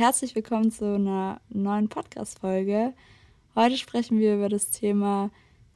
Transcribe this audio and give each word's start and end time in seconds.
herzlich 0.00 0.34
willkommen 0.34 0.70
zu 0.70 0.94
einer 0.94 1.42
neuen 1.50 1.90
Podcast-Folge. 1.90 2.94
Heute 3.54 3.76
sprechen 3.76 4.18
wir 4.18 4.36
über 4.36 4.48
das 4.48 4.70
Thema 4.70 5.30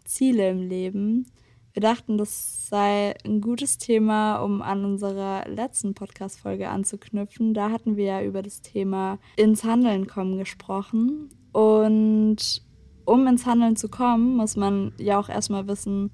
Ziele 0.06 0.48
im 0.48 0.66
Leben. 0.66 1.26
Wir 1.74 1.82
dachten, 1.82 2.16
das 2.16 2.66
sei 2.70 3.16
ein 3.26 3.42
gutes 3.42 3.76
Thema, 3.76 4.38
um 4.38 4.62
an 4.62 4.86
unserer 4.86 5.46
letzten 5.46 5.92
Podcast-Folge 5.92 6.70
anzuknüpfen. 6.70 7.52
Da 7.52 7.70
hatten 7.70 7.98
wir 7.98 8.04
ja 8.06 8.22
über 8.22 8.40
das 8.40 8.62
Thema 8.62 9.18
ins 9.36 9.62
Handeln 9.62 10.06
kommen 10.06 10.38
gesprochen. 10.38 11.28
Und 11.52 12.62
um 13.04 13.26
ins 13.26 13.44
Handeln 13.44 13.76
zu 13.76 13.90
kommen, 13.90 14.36
muss 14.36 14.56
man 14.56 14.94
ja 14.96 15.18
auch 15.18 15.28
erstmal 15.28 15.68
wissen, 15.68 16.10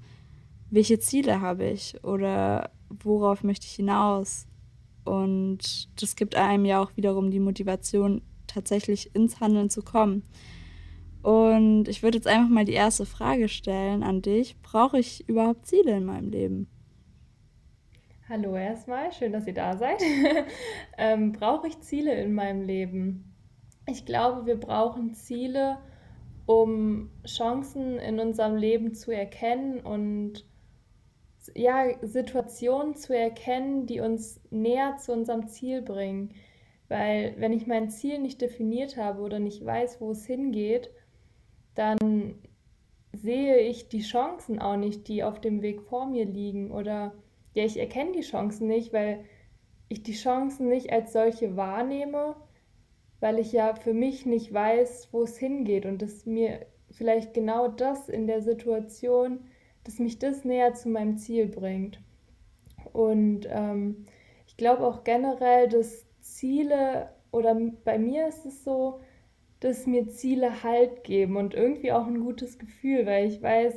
welche 0.69 0.99
Ziele 0.99 1.39
habe 1.39 1.63
ich 1.63 2.03
oder 2.03 2.71
worauf 2.89 3.45
möchte 3.45 3.67
ich 3.67 3.75
hinaus. 3.75 4.47
Und 5.03 5.89
das 6.01 6.15
gibt 6.15 6.35
einem 6.35 6.65
ja 6.65 6.81
auch 6.81 6.95
wiederum 6.95 7.31
die 7.31 7.39
Motivation, 7.39 8.21
tatsächlich 8.47 9.15
ins 9.15 9.39
Handeln 9.39 9.69
zu 9.69 9.81
kommen. 9.81 10.23
Und 11.21 11.87
ich 11.87 12.01
würde 12.01 12.17
jetzt 12.17 12.27
einfach 12.27 12.49
mal 12.49 12.65
die 12.65 12.73
erste 12.73 13.05
Frage 13.05 13.47
stellen 13.47 14.03
an 14.03 14.21
dich. 14.21 14.59
Brauche 14.61 14.99
ich 14.99 15.27
überhaupt 15.29 15.67
Ziele 15.67 15.95
in 15.95 16.05
meinem 16.05 16.29
Leben? 16.29 16.67
Hallo 18.27 18.55
erstmal, 18.55 19.11
schön, 19.11 19.33
dass 19.33 19.45
ihr 19.45 19.53
da 19.53 19.75
seid. 19.75 20.01
ähm, 20.97 21.33
brauche 21.33 21.67
ich 21.67 21.79
Ziele 21.81 22.13
in 22.15 22.33
meinem 22.33 22.61
Leben? 22.61 23.35
Ich 23.87 24.05
glaube, 24.05 24.45
wir 24.45 24.59
brauchen 24.59 25.13
Ziele, 25.13 25.77
um 26.45 27.09
Chancen 27.25 27.97
in 27.99 28.19
unserem 28.19 28.55
Leben 28.55 28.93
zu 28.93 29.11
erkennen 29.11 29.81
und 29.81 30.45
ja, 31.55 31.85
Situationen 32.01 32.95
zu 32.95 33.15
erkennen, 33.15 33.85
die 33.87 33.99
uns 33.99 34.39
näher 34.49 34.97
zu 34.97 35.11
unserem 35.13 35.47
Ziel 35.47 35.81
bringen. 35.81 36.33
Weil 36.87 37.35
wenn 37.37 37.53
ich 37.53 37.67
mein 37.67 37.89
Ziel 37.89 38.19
nicht 38.19 38.41
definiert 38.41 38.97
habe 38.97 39.21
oder 39.21 39.39
nicht 39.39 39.65
weiß, 39.65 40.01
wo 40.01 40.11
es 40.11 40.25
hingeht, 40.25 40.91
dann 41.73 42.35
sehe 43.13 43.59
ich 43.59 43.89
die 43.89 44.01
Chancen 44.01 44.59
auch 44.59 44.77
nicht, 44.77 45.07
die 45.07 45.23
auf 45.23 45.39
dem 45.39 45.61
Weg 45.61 45.81
vor 45.81 46.05
mir 46.05 46.25
liegen. 46.25 46.71
Oder 46.71 47.13
ja, 47.53 47.63
ich 47.63 47.77
erkenne 47.79 48.11
die 48.11 48.21
Chancen 48.21 48.67
nicht, 48.67 48.93
weil 48.93 49.23
ich 49.87 50.03
die 50.03 50.13
Chancen 50.13 50.69
nicht 50.69 50.91
als 50.91 51.13
solche 51.13 51.55
wahrnehme, 51.57 52.35
weil 53.19 53.39
ich 53.39 53.51
ja 53.51 53.75
für 53.75 53.93
mich 53.93 54.25
nicht 54.25 54.53
weiß, 54.53 55.09
wo 55.11 55.23
es 55.23 55.37
hingeht 55.37 55.85
und 55.85 56.01
dass 56.01 56.25
mir 56.25 56.65
vielleicht 56.91 57.33
genau 57.33 57.67
das 57.67 58.09
in 58.09 58.27
der 58.27 58.41
Situation 58.41 59.47
dass 59.83 59.99
mich 59.99 60.19
das 60.19 60.45
näher 60.45 60.73
zu 60.73 60.89
meinem 60.89 61.17
Ziel 61.17 61.47
bringt. 61.47 62.01
Und 62.93 63.47
ähm, 63.49 64.05
ich 64.47 64.57
glaube 64.57 64.85
auch 64.85 65.03
generell, 65.03 65.69
dass 65.69 66.05
Ziele, 66.21 67.09
oder 67.31 67.55
bei 67.83 67.97
mir 67.97 68.27
ist 68.27 68.45
es 68.45 68.63
so, 68.63 69.01
dass 69.59 69.87
mir 69.87 70.09
Ziele 70.09 70.63
Halt 70.63 71.03
geben 71.03 71.37
und 71.37 71.53
irgendwie 71.53 71.91
auch 71.91 72.07
ein 72.07 72.19
gutes 72.21 72.59
Gefühl, 72.59 73.05
weil 73.05 73.27
ich 73.27 73.41
weiß, 73.41 73.75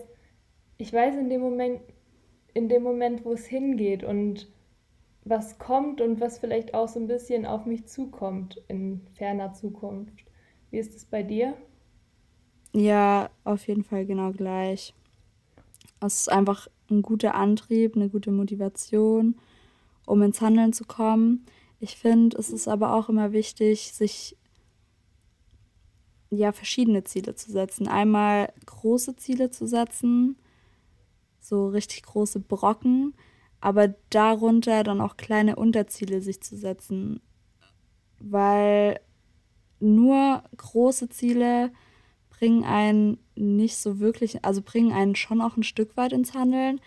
ich 0.79 0.93
weiß 0.93 1.17
in 1.17 1.31
dem 1.31 1.41
Moment, 1.41 1.81
in 2.55 2.69
dem 2.69 2.83
Moment, 2.83 3.25
wo 3.25 3.33
es 3.33 3.47
hingeht 3.47 4.05
und 4.05 4.49
was 5.25 5.59
kommt 5.59 6.01
und 6.01 6.21
was 6.21 6.39
vielleicht 6.39 6.75
auch 6.75 6.89
so 6.89 7.01
ein 7.01 7.07
bisschen 7.09 7.47
auf 7.47 7.67
mich 7.67 7.87
zukommt 7.87 8.63
in 8.69 9.07
ferner 9.15 9.53
Zukunft. 9.55 10.25
Wie 10.71 10.79
ist 10.79 10.95
es 10.97 11.05
bei 11.07 11.23
dir? 11.23 11.55
Ja, 12.75 13.31
auf 13.45 13.67
jeden 13.69 13.85
Fall 13.85 14.05
genau 14.05 14.33
gleich. 14.33 14.93
Es 16.07 16.21
ist 16.21 16.33
einfach 16.33 16.69
ein 16.91 17.03
guter 17.03 17.35
Antrieb, 17.35 17.97
eine 17.97 18.09
gute 18.09 18.31
Motivation, 18.31 19.37
um 20.07 20.23
ins 20.23 20.41
Handeln 20.41 20.73
zu 20.73 20.85
kommen. 20.85 21.47
Ich 21.81 21.97
finde, 21.97 22.37
es 22.39 22.51
ist 22.51 22.69
aber 22.69 22.95
auch 22.95 23.09
immer 23.09 23.33
wichtig, 23.33 23.93
sich 23.93 24.37
ja 26.31 26.53
verschiedene 26.53 27.05
Ziele 27.05 27.35
zu 27.35 27.51
setzen. 27.51 27.89
Einmal 27.89 28.53
große 28.67 29.17
Ziele 29.17 29.51
zu 29.51 29.67
setzen, 29.67 30.37
so 31.41 31.69
richtig 31.69 32.03
große 32.03 32.41
Brocken, 32.41 33.15
aber 33.61 33.95
darunter 34.11 34.83
dann 34.83 35.01
auch 35.01 35.17
kleine 35.17 35.57
Unterziele 35.57 36.21
sich 36.21 36.43
zu 36.43 36.57
setzen, 36.57 37.21
weil 38.19 39.01
nur 39.81 40.43
große 40.57 41.09
Ziele 41.09 41.73
bringen 42.31 42.65
einen 42.65 43.19
nicht 43.37 43.77
so 43.77 43.99
wirklich, 44.01 44.45
also 44.45 44.63
bringen 44.63 44.93
einen 44.93 45.17
schon 45.17 45.41
auch 45.41 45.57
ein 45.57 45.63
Stück 45.63 45.97
weit 45.97 46.13
ins 46.13 46.35
Handeln. 46.35 46.81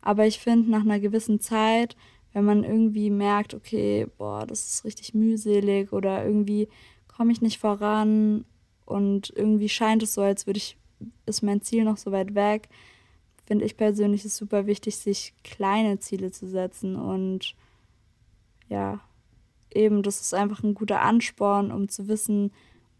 Aber 0.00 0.26
ich 0.26 0.38
finde, 0.38 0.70
nach 0.70 0.82
einer 0.82 1.00
gewissen 1.00 1.40
Zeit, 1.40 1.96
wenn 2.32 2.44
man 2.44 2.64
irgendwie 2.64 3.10
merkt, 3.10 3.54
okay, 3.54 4.06
boah, 4.18 4.46
das 4.46 4.66
ist 4.66 4.84
richtig 4.84 5.14
mühselig 5.14 5.92
oder 5.92 6.24
irgendwie 6.24 6.68
komme 7.08 7.32
ich 7.32 7.40
nicht 7.40 7.58
voran 7.58 8.44
und 8.84 9.32
irgendwie 9.36 9.68
scheint 9.68 10.02
es 10.02 10.14
so, 10.14 10.22
als 10.22 10.46
würde 10.46 10.58
ich, 10.58 10.76
ist 11.26 11.42
mein 11.42 11.60
Ziel 11.60 11.84
noch 11.84 11.98
so 11.98 12.10
weit 12.10 12.34
weg, 12.34 12.68
finde 13.44 13.64
ich 13.64 13.76
persönlich 13.76 14.24
es 14.24 14.36
super 14.36 14.66
wichtig, 14.66 14.96
sich 14.96 15.34
kleine 15.44 15.98
Ziele 15.98 16.30
zu 16.30 16.48
setzen 16.48 16.96
und 16.96 17.54
ja, 18.68 19.00
eben, 19.74 20.02
das 20.02 20.20
ist 20.20 20.34
einfach 20.34 20.62
ein 20.62 20.74
guter 20.74 21.02
Ansporn, 21.02 21.70
um 21.70 21.88
zu 21.88 22.08
wissen, 22.08 22.52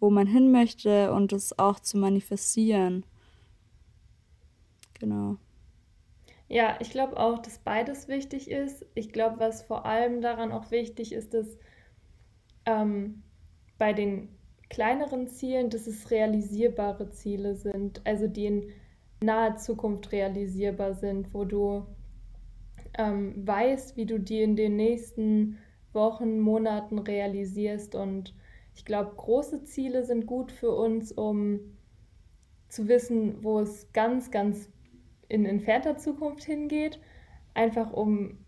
wo 0.02 0.10
man 0.10 0.26
hin 0.26 0.50
möchte 0.50 1.12
und 1.12 1.32
es 1.32 1.56
auch 1.60 1.78
zu 1.78 1.96
manifestieren. 1.96 3.06
Genau. 4.98 5.36
Ja, 6.48 6.76
ich 6.80 6.90
glaube 6.90 7.16
auch, 7.18 7.38
dass 7.38 7.60
beides 7.60 8.08
wichtig 8.08 8.50
ist. 8.50 8.84
Ich 8.94 9.12
glaube, 9.12 9.38
was 9.38 9.62
vor 9.62 9.86
allem 9.86 10.20
daran 10.20 10.50
auch 10.50 10.72
wichtig 10.72 11.12
ist, 11.12 11.34
dass 11.34 11.46
ähm, 12.66 13.22
bei 13.78 13.92
den 13.92 14.28
kleineren 14.70 15.28
Zielen, 15.28 15.70
dass 15.70 15.86
es 15.86 16.10
realisierbare 16.10 17.10
Ziele 17.10 17.54
sind, 17.54 18.04
also 18.04 18.26
die 18.26 18.46
in 18.46 18.72
naher 19.20 19.56
Zukunft 19.56 20.10
realisierbar 20.10 20.94
sind, 20.94 21.32
wo 21.32 21.44
du 21.44 21.86
ähm, 22.98 23.46
weißt, 23.46 23.96
wie 23.96 24.06
du 24.06 24.18
die 24.18 24.42
in 24.42 24.56
den 24.56 24.74
nächsten 24.74 25.58
Wochen, 25.92 26.40
Monaten 26.40 26.98
realisierst 26.98 27.94
und 27.94 28.34
ich 28.74 28.84
glaube, 28.84 29.12
große 29.16 29.64
Ziele 29.64 30.04
sind 30.04 30.26
gut 30.26 30.52
für 30.52 30.72
uns, 30.72 31.12
um 31.12 31.60
zu 32.68 32.88
wissen, 32.88 33.42
wo 33.44 33.60
es 33.60 33.92
ganz, 33.92 34.30
ganz 34.30 34.70
in 35.28 35.44
entfernter 35.44 35.96
Zukunft 35.98 36.44
hingeht. 36.44 37.00
Einfach 37.54 37.92
um 37.92 38.38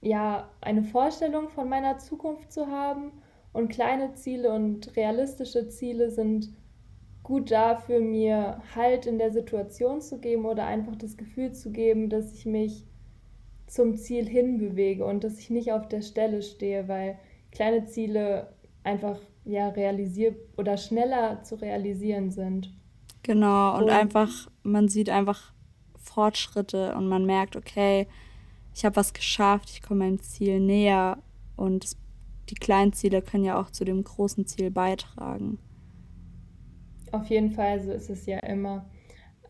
ja 0.00 0.50
eine 0.60 0.84
Vorstellung 0.84 1.48
von 1.48 1.68
meiner 1.68 1.98
Zukunft 1.98 2.52
zu 2.52 2.68
haben. 2.68 3.12
Und 3.52 3.68
kleine 3.68 4.14
Ziele 4.14 4.52
und 4.52 4.94
realistische 4.96 5.68
Ziele 5.68 6.10
sind 6.10 6.52
gut 7.22 7.50
dafür, 7.50 8.00
mir 8.00 8.62
Halt 8.74 9.06
in 9.06 9.18
der 9.18 9.32
Situation 9.32 10.00
zu 10.00 10.18
geben 10.18 10.46
oder 10.46 10.66
einfach 10.66 10.96
das 10.96 11.16
Gefühl 11.16 11.52
zu 11.52 11.72
geben, 11.72 12.08
dass 12.08 12.32
ich 12.32 12.46
mich 12.46 12.86
zum 13.66 13.96
Ziel 13.96 14.26
hinbewege 14.26 15.04
und 15.04 15.24
dass 15.24 15.38
ich 15.38 15.50
nicht 15.50 15.72
auf 15.72 15.88
der 15.88 16.02
Stelle 16.02 16.42
stehe, 16.42 16.88
weil 16.88 17.18
kleine 17.50 17.84
Ziele 17.84 18.54
einfach 18.82 19.20
ja 19.48 19.68
realisier 19.68 20.36
oder 20.56 20.76
schneller 20.76 21.42
zu 21.42 21.56
realisieren 21.56 22.30
sind. 22.30 22.72
Genau, 23.22 23.76
und, 23.76 23.84
und 23.84 23.90
einfach, 23.90 24.50
man 24.62 24.88
sieht 24.88 25.10
einfach 25.10 25.52
Fortschritte 25.96 26.94
und 26.94 27.08
man 27.08 27.26
merkt, 27.26 27.56
okay, 27.56 28.06
ich 28.74 28.84
habe 28.84 28.96
was 28.96 29.12
geschafft, 29.12 29.70
ich 29.70 29.82
komme 29.82 30.04
meinem 30.04 30.20
Ziel 30.20 30.60
näher 30.60 31.18
und 31.56 31.96
die 32.48 32.54
kleinen 32.54 32.92
Ziele 32.92 33.22
können 33.22 33.44
ja 33.44 33.60
auch 33.60 33.70
zu 33.70 33.84
dem 33.84 34.02
großen 34.04 34.46
Ziel 34.46 34.70
beitragen. 34.70 35.58
Auf 37.12 37.28
jeden 37.28 37.50
Fall, 37.50 37.82
so 37.82 37.92
ist 37.92 38.10
es 38.10 38.26
ja 38.26 38.38
immer. 38.38 38.88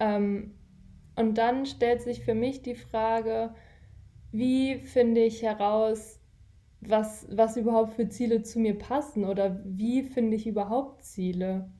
Ähm, 0.00 0.54
und 1.16 1.36
dann 1.36 1.66
stellt 1.66 2.02
sich 2.02 2.24
für 2.24 2.34
mich 2.34 2.62
die 2.62 2.76
Frage, 2.76 3.54
wie 4.30 4.76
finde 4.78 5.22
ich 5.22 5.42
heraus, 5.42 6.17
was, 6.80 7.26
was 7.30 7.56
überhaupt 7.56 7.94
für 7.94 8.08
Ziele 8.08 8.42
zu 8.42 8.58
mir 8.58 8.78
passen 8.78 9.24
oder 9.24 9.60
wie 9.64 10.02
finde 10.02 10.36
ich 10.36 10.46
überhaupt 10.46 11.04
Ziele. 11.04 11.70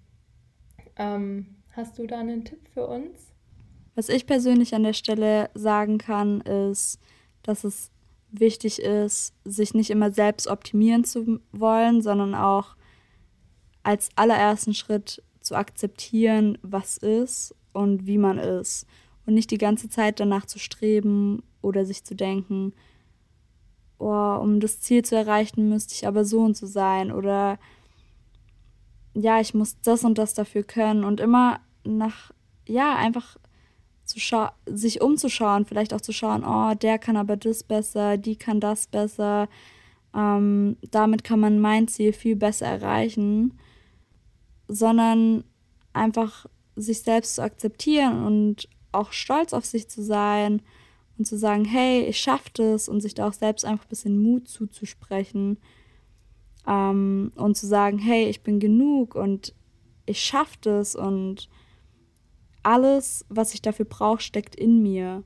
Ähm, 0.96 1.56
hast 1.70 1.98
du 1.98 2.06
da 2.06 2.18
einen 2.18 2.44
Tipp 2.44 2.68
für 2.72 2.86
uns? 2.86 3.32
Was 3.94 4.08
ich 4.08 4.26
persönlich 4.26 4.74
an 4.74 4.82
der 4.82 4.92
Stelle 4.92 5.50
sagen 5.54 5.98
kann, 5.98 6.40
ist, 6.40 7.00
dass 7.42 7.64
es 7.64 7.90
wichtig 8.30 8.80
ist, 8.80 9.34
sich 9.44 9.74
nicht 9.74 9.90
immer 9.90 10.12
selbst 10.12 10.46
optimieren 10.46 11.04
zu 11.04 11.40
wollen, 11.52 12.02
sondern 12.02 12.34
auch 12.34 12.76
als 13.82 14.10
allerersten 14.16 14.74
Schritt 14.74 15.22
zu 15.40 15.54
akzeptieren, 15.54 16.58
was 16.62 16.98
ist 16.98 17.54
und 17.72 18.06
wie 18.06 18.18
man 18.18 18.38
ist. 18.38 18.86
Und 19.24 19.34
nicht 19.34 19.50
die 19.50 19.58
ganze 19.58 19.88
Zeit 19.88 20.20
danach 20.20 20.46
zu 20.46 20.58
streben 20.58 21.42
oder 21.62 21.84
sich 21.84 22.04
zu 22.04 22.14
denken, 22.14 22.74
oh, 23.98 24.38
um 24.40 24.60
das 24.60 24.80
Ziel 24.80 25.04
zu 25.04 25.16
erreichen, 25.16 25.68
müsste 25.68 25.94
ich 25.94 26.06
aber 26.06 26.24
so 26.24 26.40
und 26.40 26.56
so 26.56 26.66
sein 26.66 27.12
oder 27.12 27.58
ja, 29.14 29.40
ich 29.40 29.54
muss 29.54 29.80
das 29.80 30.04
und 30.04 30.18
das 30.18 30.34
dafür 30.34 30.62
können 30.62 31.04
und 31.04 31.20
immer 31.20 31.60
nach, 31.84 32.32
ja, 32.66 32.94
einfach 32.94 33.36
zu 34.04 34.18
sich 34.66 35.00
umzuschauen, 35.02 35.66
vielleicht 35.66 35.92
auch 35.92 36.00
zu 36.00 36.12
schauen, 36.12 36.44
oh, 36.44 36.74
der 36.74 36.98
kann 36.98 37.16
aber 37.16 37.36
das 37.36 37.62
besser, 37.62 38.16
die 38.16 38.36
kann 38.36 38.60
das 38.60 38.86
besser, 38.86 39.48
ähm, 40.14 40.76
damit 40.90 41.24
kann 41.24 41.40
man 41.40 41.58
mein 41.58 41.88
Ziel 41.88 42.12
viel 42.12 42.36
besser 42.36 42.66
erreichen, 42.66 43.58
sondern 44.66 45.44
einfach 45.92 46.46
sich 46.76 47.02
selbst 47.02 47.34
zu 47.34 47.42
akzeptieren 47.42 48.24
und 48.24 48.68
auch 48.92 49.12
stolz 49.12 49.52
auf 49.52 49.66
sich 49.66 49.88
zu 49.88 50.02
sein 50.02 50.62
und 51.18 51.24
zu 51.24 51.36
sagen, 51.36 51.64
hey, 51.64 52.02
ich 52.04 52.18
schaffe 52.18 52.50
das 52.54 52.88
und 52.88 53.00
sich 53.00 53.14
da 53.14 53.26
auch 53.28 53.32
selbst 53.32 53.64
einfach 53.64 53.84
ein 53.84 53.90
bisschen 53.90 54.22
Mut 54.22 54.48
zuzusprechen 54.48 55.58
ähm, 56.66 57.32
und 57.34 57.56
zu 57.56 57.66
sagen, 57.66 57.98
hey, 57.98 58.26
ich 58.26 58.42
bin 58.42 58.60
genug 58.60 59.16
und 59.16 59.52
ich 60.06 60.20
schaffe 60.20 60.56
das 60.60 60.94
und 60.94 61.48
alles, 62.62 63.26
was 63.28 63.52
ich 63.52 63.62
dafür 63.62 63.84
brauche, 63.84 64.20
steckt 64.20 64.54
in 64.54 64.82
mir. 64.82 65.24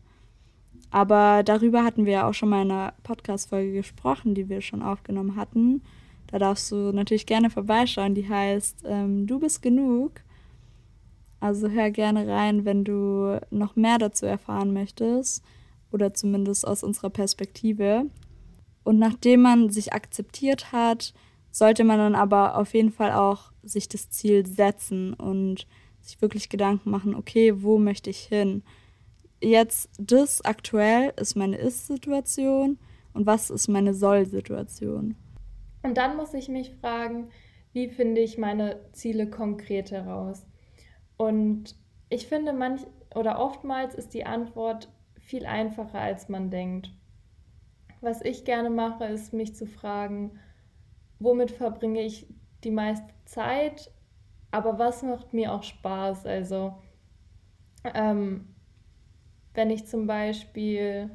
Aber 0.90 1.42
darüber 1.42 1.84
hatten 1.84 2.06
wir 2.06 2.12
ja 2.12 2.28
auch 2.28 2.34
schon 2.34 2.48
mal 2.48 2.62
in 2.62 2.70
einer 2.70 2.94
Podcast-Folge 3.02 3.72
gesprochen, 3.72 4.34
die 4.34 4.48
wir 4.48 4.60
schon 4.60 4.82
aufgenommen 4.82 5.36
hatten. 5.36 5.82
Da 6.26 6.38
darfst 6.38 6.70
du 6.72 6.92
natürlich 6.92 7.26
gerne 7.26 7.50
vorbeischauen. 7.50 8.14
Die 8.14 8.28
heißt 8.28 8.84
ähm, 8.84 9.26
Du 9.26 9.38
bist 9.38 9.62
genug. 9.62 10.20
Also 11.40 11.68
hör 11.68 11.90
gerne 11.90 12.26
rein, 12.28 12.64
wenn 12.64 12.84
du 12.84 13.40
noch 13.50 13.74
mehr 13.74 13.98
dazu 13.98 14.26
erfahren 14.26 14.72
möchtest 14.72 15.42
oder 15.92 16.14
zumindest 16.14 16.66
aus 16.66 16.82
unserer 16.82 17.10
Perspektive. 17.10 18.06
Und 18.84 18.98
nachdem 18.98 19.42
man 19.42 19.70
sich 19.70 19.92
akzeptiert 19.92 20.72
hat, 20.72 21.14
sollte 21.50 21.84
man 21.84 21.98
dann 21.98 22.14
aber 22.14 22.56
auf 22.56 22.74
jeden 22.74 22.90
Fall 22.90 23.12
auch 23.12 23.52
sich 23.62 23.88
das 23.88 24.10
Ziel 24.10 24.46
setzen 24.46 25.14
und 25.14 25.66
sich 26.00 26.20
wirklich 26.20 26.48
Gedanken 26.48 26.90
machen, 26.90 27.14
okay, 27.14 27.62
wo 27.62 27.78
möchte 27.78 28.10
ich 28.10 28.18
hin? 28.18 28.62
Jetzt, 29.40 29.90
das 29.98 30.44
aktuell 30.44 31.12
ist 31.16 31.36
meine 31.36 31.56
Ist-Situation 31.56 32.78
und 33.12 33.26
was 33.26 33.50
ist 33.50 33.68
meine 33.68 33.94
Soll-Situation? 33.94 35.16
Und 35.82 35.96
dann 35.96 36.16
muss 36.16 36.34
ich 36.34 36.48
mich 36.48 36.72
fragen, 36.80 37.28
wie 37.72 37.88
finde 37.88 38.20
ich 38.20 38.38
meine 38.38 38.80
Ziele 38.92 39.28
konkret 39.28 39.90
heraus? 39.90 40.46
Und 41.16 41.76
ich 42.08 42.26
finde, 42.26 42.52
manch 42.52 42.82
oder 43.14 43.38
oftmals 43.38 43.94
ist 43.94 44.14
die 44.14 44.24
Antwort 44.24 44.88
viel 45.22 45.46
einfacher, 45.46 45.98
als 45.98 46.28
man 46.28 46.50
denkt. 46.50 46.90
Was 48.00 48.22
ich 48.22 48.44
gerne 48.44 48.70
mache, 48.70 49.04
ist 49.04 49.32
mich 49.32 49.54
zu 49.54 49.66
fragen, 49.66 50.38
womit 51.18 51.50
verbringe 51.50 52.00
ich 52.02 52.26
die 52.64 52.70
meiste 52.70 53.12
Zeit, 53.24 53.90
aber 54.50 54.78
was 54.78 55.02
macht 55.02 55.32
mir 55.32 55.52
auch 55.52 55.62
Spaß? 55.62 56.26
Also, 56.26 56.74
ähm, 57.94 58.54
wenn 59.54 59.70
ich 59.70 59.86
zum 59.86 60.06
Beispiel 60.06 61.10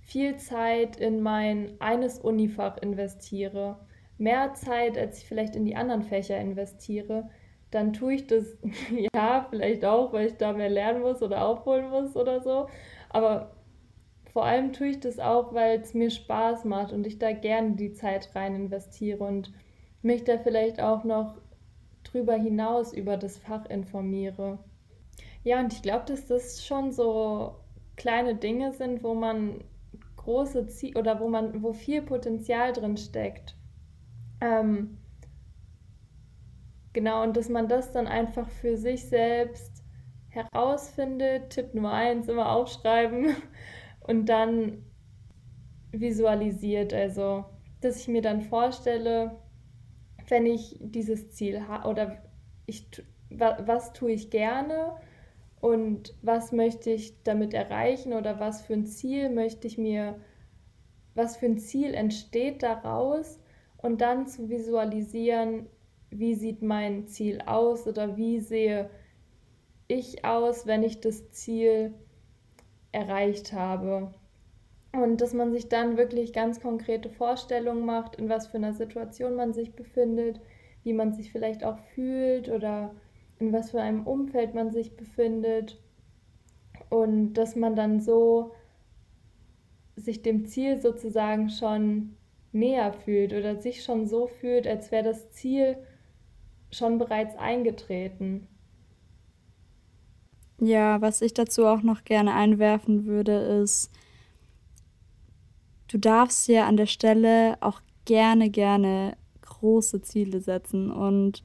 viel 0.00 0.36
Zeit 0.36 0.96
in 0.96 1.20
mein 1.22 1.80
eines 1.80 2.18
Unifach 2.18 2.78
investiere, 2.78 3.78
mehr 4.18 4.54
Zeit, 4.54 4.98
als 4.98 5.18
ich 5.18 5.24
vielleicht 5.24 5.56
in 5.56 5.64
die 5.64 5.76
anderen 5.76 6.02
Fächer 6.02 6.38
investiere, 6.38 7.30
dann 7.70 7.92
tue 7.92 8.14
ich 8.14 8.26
das, 8.26 8.56
ja, 9.14 9.46
vielleicht 9.48 9.84
auch, 9.84 10.12
weil 10.12 10.26
ich 10.26 10.36
da 10.36 10.52
mehr 10.52 10.68
lernen 10.68 11.02
muss 11.02 11.22
oder 11.22 11.44
aufholen 11.44 11.90
muss 11.90 12.16
oder 12.16 12.40
so. 12.40 12.68
Aber 13.10 13.52
vor 14.32 14.44
allem 14.44 14.72
tue 14.72 14.88
ich 14.88 15.00
das 15.00 15.18
auch, 15.18 15.54
weil 15.54 15.80
es 15.80 15.94
mir 15.94 16.10
Spaß 16.10 16.64
macht 16.64 16.92
und 16.92 17.06
ich 17.06 17.18
da 17.18 17.32
gerne 17.32 17.76
die 17.76 17.92
Zeit 17.92 18.34
rein 18.34 18.54
investiere 18.56 19.24
und 19.24 19.52
mich 20.02 20.24
da 20.24 20.38
vielleicht 20.38 20.80
auch 20.80 21.04
noch 21.04 21.36
drüber 22.04 22.34
hinaus 22.36 22.92
über 22.92 23.16
das 23.16 23.38
Fach 23.38 23.66
informiere. 23.66 24.58
Ja, 25.44 25.60
und 25.60 25.72
ich 25.72 25.82
glaube, 25.82 26.04
dass 26.06 26.26
das 26.26 26.64
schon 26.64 26.92
so 26.92 27.56
kleine 27.96 28.34
Dinge 28.36 28.72
sind, 28.72 29.02
wo 29.04 29.14
man 29.14 29.64
große 30.16 30.66
Ziele 30.68 30.98
oder 31.00 31.20
wo 31.20 31.28
man, 31.28 31.62
wo 31.62 31.72
viel 31.72 32.02
Potenzial 32.02 32.72
drin 32.72 32.96
steckt. 32.96 33.56
Ähm, 34.40 34.98
Genau, 36.92 37.22
und 37.22 37.36
dass 37.36 37.48
man 37.48 37.68
das 37.68 37.92
dann 37.92 38.06
einfach 38.06 38.48
für 38.48 38.76
sich 38.76 39.04
selbst 39.08 39.79
herausfindet. 40.30 41.50
Tipp 41.50 41.74
Nummer 41.74 41.92
eins, 41.92 42.28
immer 42.28 42.50
aufschreiben 42.50 43.36
und 44.00 44.26
dann 44.26 44.84
visualisiert. 45.92 46.94
Also, 46.94 47.44
dass 47.80 48.00
ich 48.00 48.08
mir 48.08 48.22
dann 48.22 48.42
vorstelle, 48.42 49.36
wenn 50.28 50.46
ich 50.46 50.76
dieses 50.80 51.30
Ziel 51.30 51.66
habe 51.66 51.88
oder 51.88 52.22
ich, 52.66 52.86
was, 53.30 53.92
tue 53.92 54.12
ich 54.12 54.30
gerne 54.30 54.96
und 55.60 56.14
was 56.22 56.52
möchte 56.52 56.90
ich 56.90 57.22
damit 57.22 57.52
erreichen 57.52 58.12
oder 58.12 58.40
was 58.40 58.62
für 58.62 58.74
ein 58.74 58.86
Ziel 58.86 59.28
möchte 59.28 59.66
ich 59.66 59.76
mir, 59.76 60.20
was 61.14 61.36
für 61.36 61.46
ein 61.46 61.58
Ziel 61.58 61.94
entsteht 61.94 62.62
daraus 62.62 63.40
und 63.76 64.00
dann 64.00 64.26
zu 64.26 64.48
visualisieren, 64.48 65.66
wie 66.10 66.34
sieht 66.34 66.62
mein 66.62 67.06
Ziel 67.06 67.40
aus 67.44 67.86
oder 67.86 68.16
wie 68.16 68.40
sehe 68.40 68.90
ich 69.90 70.24
aus, 70.24 70.66
wenn 70.66 70.82
ich 70.82 71.00
das 71.00 71.30
Ziel 71.30 71.94
erreicht 72.92 73.52
habe. 73.52 74.12
Und 74.92 75.20
dass 75.20 75.34
man 75.34 75.52
sich 75.52 75.68
dann 75.68 75.96
wirklich 75.96 76.32
ganz 76.32 76.60
konkrete 76.60 77.10
Vorstellungen 77.10 77.86
macht, 77.86 78.16
in 78.16 78.28
was 78.28 78.48
für 78.48 78.56
einer 78.56 78.72
Situation 78.72 79.36
man 79.36 79.52
sich 79.52 79.74
befindet, 79.74 80.40
wie 80.82 80.92
man 80.92 81.12
sich 81.12 81.30
vielleicht 81.30 81.62
auch 81.62 81.78
fühlt 81.94 82.48
oder 82.48 82.94
in 83.38 83.52
was 83.52 83.70
für 83.70 83.80
einem 83.80 84.06
Umfeld 84.06 84.54
man 84.54 84.72
sich 84.72 84.96
befindet. 84.96 85.80
Und 86.88 87.34
dass 87.34 87.54
man 87.54 87.76
dann 87.76 88.00
so 88.00 88.52
sich 89.96 90.22
dem 90.22 90.46
Ziel 90.46 90.80
sozusagen 90.80 91.50
schon 91.50 92.16
näher 92.52 92.92
fühlt 92.92 93.32
oder 93.32 93.56
sich 93.56 93.84
schon 93.84 94.06
so 94.06 94.26
fühlt, 94.26 94.66
als 94.66 94.90
wäre 94.90 95.04
das 95.04 95.30
Ziel 95.30 95.76
schon 96.72 96.98
bereits 96.98 97.36
eingetreten. 97.36 98.48
Ja, 100.60 101.00
was 101.00 101.22
ich 101.22 101.32
dazu 101.32 101.66
auch 101.66 101.82
noch 101.82 102.04
gerne 102.04 102.34
einwerfen 102.34 103.06
würde, 103.06 103.32
ist, 103.32 103.90
du 105.88 105.98
darfst 105.98 106.48
ja 106.48 106.66
an 106.66 106.76
der 106.76 106.86
Stelle 106.86 107.56
auch 107.60 107.80
gerne, 108.04 108.50
gerne 108.50 109.16
große 109.40 110.02
Ziele 110.02 110.40
setzen. 110.40 110.90
Und 110.90 111.42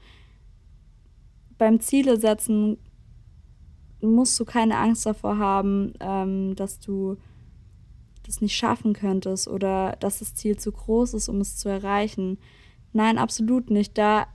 beim 1.57 1.79
Ziele 1.79 2.19
setzen 2.19 2.77
musst 4.01 4.39
du 4.39 4.45
keine 4.45 4.77
Angst 4.77 5.05
davor 5.05 5.37
haben, 5.37 5.93
ähm, 6.01 6.55
dass 6.55 6.79
du 6.79 7.17
das 8.23 8.41
nicht 8.41 8.55
schaffen 8.55 8.93
könntest 8.93 9.47
oder 9.47 9.95
dass 9.99 10.19
das 10.19 10.35
Ziel 10.35 10.57
zu 10.57 10.71
groß 10.71 11.13
ist, 11.13 11.29
um 11.29 11.39
es 11.41 11.57
zu 11.57 11.69
erreichen. 11.69 12.37
Nein, 12.91 13.17
absolut 13.17 13.69
nicht. 13.69 13.97
Da 13.97 14.27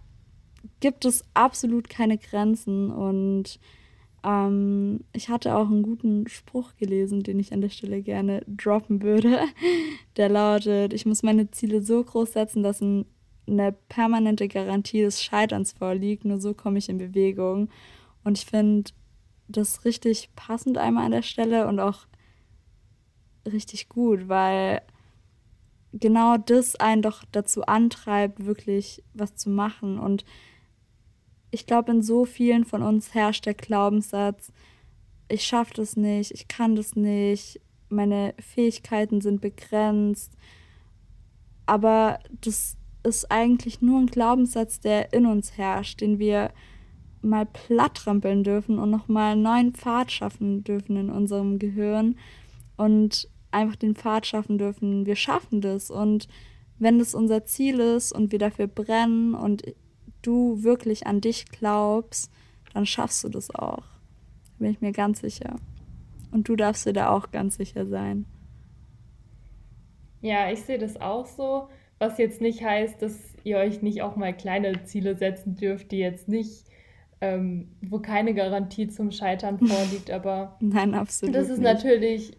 gibt 0.80 1.04
es 1.04 1.24
absolut 1.34 1.88
keine 1.88 2.16
Grenzen 2.16 2.90
und 2.90 3.58
ähm, 4.24 5.00
ich 5.12 5.28
hatte 5.28 5.56
auch 5.56 5.68
einen 5.68 5.82
guten 5.82 6.28
Spruch 6.28 6.76
gelesen, 6.76 7.22
den 7.22 7.38
ich 7.38 7.52
an 7.52 7.60
der 7.60 7.70
Stelle 7.70 8.02
gerne 8.02 8.42
droppen 8.46 9.02
würde. 9.02 9.40
Der 10.16 10.28
lautet, 10.28 10.92
ich 10.92 11.06
muss 11.06 11.22
meine 11.22 11.50
Ziele 11.50 11.82
so 11.82 12.02
groß 12.02 12.32
setzen, 12.32 12.62
dass 12.62 12.80
ein, 12.80 13.06
eine 13.46 13.72
permanente 13.72 14.48
Garantie 14.48 15.02
des 15.02 15.22
Scheiterns 15.22 15.72
vorliegt. 15.72 16.24
Nur 16.24 16.40
so 16.40 16.54
komme 16.54 16.78
ich 16.78 16.88
in 16.88 16.98
Bewegung. 16.98 17.70
Und 18.24 18.38
ich 18.38 18.46
finde 18.46 18.90
das 19.48 19.84
richtig 19.84 20.30
passend 20.36 20.78
einmal 20.78 21.06
an 21.06 21.12
der 21.12 21.22
Stelle 21.22 21.66
und 21.66 21.80
auch 21.80 22.06
richtig 23.50 23.88
gut, 23.88 24.28
weil 24.28 24.82
genau 25.92 26.36
das 26.36 26.76
einen 26.76 27.02
doch 27.02 27.24
dazu 27.32 27.64
antreibt, 27.64 28.44
wirklich 28.44 29.02
was 29.14 29.34
zu 29.36 29.50
machen. 29.50 29.98
Und 29.98 30.24
ich 31.50 31.66
glaube, 31.66 31.92
in 31.92 32.02
so 32.02 32.24
vielen 32.24 32.64
von 32.64 32.82
uns 32.82 33.14
herrscht 33.14 33.46
der 33.46 33.54
Glaubenssatz, 33.54 34.52
ich 35.28 35.44
schaffe 35.44 35.74
das 35.74 35.96
nicht, 35.96 36.32
ich 36.32 36.48
kann 36.48 36.76
das 36.76 36.96
nicht, 36.96 37.60
meine 37.88 38.34
Fähigkeiten 38.38 39.20
sind 39.20 39.40
begrenzt. 39.40 40.32
Aber 41.66 42.18
das 42.40 42.76
ist 43.04 43.30
eigentlich 43.30 43.80
nur 43.80 44.00
ein 44.00 44.06
Glaubenssatz, 44.06 44.80
der 44.80 45.12
in 45.12 45.26
uns 45.26 45.56
herrscht, 45.56 46.00
den 46.00 46.18
wir 46.18 46.50
mal 47.22 47.46
plattrampeln 47.46 48.44
dürfen 48.44 48.78
und 48.78 48.90
nochmal 48.90 49.32
einen 49.32 49.42
neuen 49.42 49.74
Pfad 49.74 50.10
schaffen 50.10 50.64
dürfen 50.64 50.96
in 50.96 51.10
unserem 51.10 51.58
Gehirn 51.58 52.16
und 52.76 53.28
einfach 53.50 53.76
den 53.76 53.94
Pfad 53.94 54.26
schaffen 54.26 54.58
dürfen. 54.58 55.06
Wir 55.06 55.16
schaffen 55.16 55.60
das 55.60 55.90
und 55.90 56.28
wenn 56.78 56.98
das 56.98 57.14
unser 57.14 57.44
Ziel 57.44 57.78
ist 57.78 58.12
und 58.12 58.32
wir 58.32 58.38
dafür 58.38 58.66
brennen 58.66 59.34
und 59.34 59.62
du 60.22 60.62
wirklich 60.62 61.06
an 61.06 61.20
dich 61.20 61.46
glaubst, 61.46 62.30
dann 62.74 62.86
schaffst 62.86 63.24
du 63.24 63.28
das 63.28 63.54
auch. 63.54 63.84
Bin 64.58 64.70
ich 64.70 64.80
mir 64.80 64.92
ganz 64.92 65.20
sicher. 65.20 65.56
Und 66.30 66.48
du 66.48 66.56
darfst 66.56 66.86
dir 66.86 66.92
da 66.92 67.10
auch 67.10 67.30
ganz 67.30 67.56
sicher 67.56 67.86
sein. 67.86 68.26
Ja, 70.20 70.50
ich 70.50 70.62
sehe 70.62 70.78
das 70.78 71.00
auch 71.00 71.26
so, 71.26 71.68
was 71.98 72.18
jetzt 72.18 72.40
nicht 72.40 72.62
heißt, 72.62 73.00
dass 73.02 73.34
ihr 73.42 73.56
euch 73.56 73.82
nicht 73.82 74.02
auch 74.02 74.16
mal 74.16 74.36
kleine 74.36 74.84
Ziele 74.84 75.16
setzen 75.16 75.56
dürft, 75.56 75.92
die 75.92 75.98
jetzt 75.98 76.28
nicht, 76.28 76.66
ähm, 77.20 77.68
wo 77.80 77.98
keine 77.98 78.34
Garantie 78.34 78.88
zum 78.88 79.10
Scheitern 79.10 79.58
vorliegt, 79.66 80.10
aber 80.10 80.56
Nein, 80.60 80.94
absolut. 80.94 81.34
Das 81.34 81.48
ist 81.48 81.58
nicht. 81.58 81.72
natürlich 81.72 82.36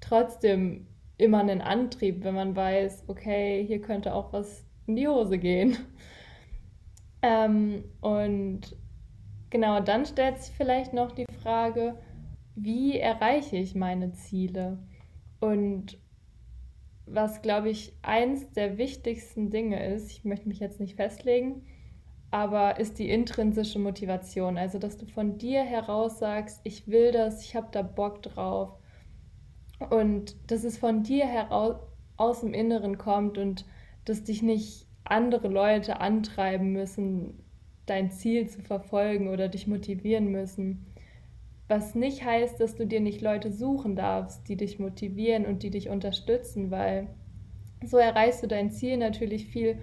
trotzdem 0.00 0.86
immer 1.18 1.40
einen 1.40 1.60
Antrieb, 1.60 2.24
wenn 2.24 2.34
man 2.34 2.56
weiß, 2.56 3.04
okay, 3.06 3.64
hier 3.66 3.80
könnte 3.80 4.14
auch 4.14 4.32
was 4.32 4.64
in 4.86 4.96
die 4.96 5.08
Hose 5.08 5.38
gehen. 5.38 5.76
Ähm, 7.22 7.84
und 8.00 8.76
genau, 9.50 9.80
dann 9.80 10.06
stellt 10.06 10.38
sich 10.38 10.54
vielleicht 10.54 10.92
noch 10.92 11.12
die 11.12 11.26
Frage, 11.42 11.96
wie 12.54 12.98
erreiche 12.98 13.56
ich 13.56 13.74
meine 13.74 14.12
Ziele? 14.12 14.78
Und 15.40 15.98
was, 17.06 17.42
glaube 17.42 17.70
ich, 17.70 17.94
eins 18.02 18.52
der 18.52 18.78
wichtigsten 18.78 19.50
Dinge 19.50 19.84
ist, 19.94 20.10
ich 20.10 20.24
möchte 20.24 20.48
mich 20.48 20.60
jetzt 20.60 20.80
nicht 20.80 20.96
festlegen, 20.96 21.66
aber 22.30 22.78
ist 22.78 22.98
die 22.98 23.10
intrinsische 23.10 23.78
Motivation. 23.78 24.56
Also, 24.56 24.78
dass 24.78 24.96
du 24.96 25.06
von 25.06 25.38
dir 25.38 25.62
heraus 25.62 26.18
sagst, 26.18 26.60
ich 26.64 26.86
will 26.86 27.10
das, 27.10 27.42
ich 27.42 27.56
habe 27.56 27.68
da 27.72 27.82
Bock 27.82 28.22
drauf. 28.22 28.78
Und 29.90 30.36
dass 30.50 30.62
es 30.62 30.78
von 30.78 31.02
dir 31.02 31.26
heraus 31.26 31.76
aus 32.16 32.40
dem 32.40 32.52
Inneren 32.52 32.98
kommt 32.98 33.38
und 33.38 33.64
dass 34.04 34.22
dich 34.22 34.42
nicht 34.42 34.86
andere 35.10 35.48
Leute 35.48 36.00
antreiben 36.00 36.72
müssen, 36.72 37.42
dein 37.86 38.10
Ziel 38.10 38.48
zu 38.48 38.60
verfolgen 38.62 39.28
oder 39.28 39.48
dich 39.48 39.66
motivieren 39.66 40.30
müssen. 40.30 40.86
Was 41.68 41.94
nicht 41.94 42.24
heißt, 42.24 42.60
dass 42.60 42.74
du 42.74 42.86
dir 42.86 43.00
nicht 43.00 43.20
Leute 43.20 43.52
suchen 43.52 43.96
darfst, 43.96 44.48
die 44.48 44.56
dich 44.56 44.78
motivieren 44.78 45.46
und 45.46 45.62
die 45.62 45.70
dich 45.70 45.88
unterstützen, 45.88 46.70
weil 46.70 47.08
so 47.84 47.96
erreichst 47.96 48.42
du 48.42 48.46
dein 48.46 48.70
Ziel 48.70 48.96
natürlich 48.96 49.46
viel 49.46 49.78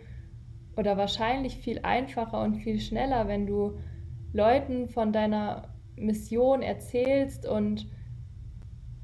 oder 0.75 0.97
wahrscheinlich 0.97 1.57
viel 1.57 1.79
einfacher 1.83 2.41
und 2.41 2.55
viel 2.55 2.79
schneller, 2.79 3.27
wenn 3.27 3.47
du 3.47 3.79
Leuten 4.33 4.89
von 4.89 5.11
deiner 5.11 5.73
Mission 5.95 6.61
erzählst 6.61 7.47
und 7.47 7.87